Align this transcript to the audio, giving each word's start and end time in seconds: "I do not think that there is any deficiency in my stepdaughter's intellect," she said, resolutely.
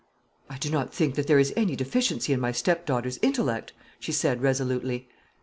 "I 0.49 0.57
do 0.57 0.71
not 0.71 0.91
think 0.91 1.13
that 1.13 1.27
there 1.27 1.37
is 1.37 1.53
any 1.55 1.75
deficiency 1.75 2.33
in 2.33 2.39
my 2.39 2.51
stepdaughter's 2.51 3.19
intellect," 3.21 3.73
she 3.99 4.11
said, 4.11 4.41
resolutely. 4.41 5.07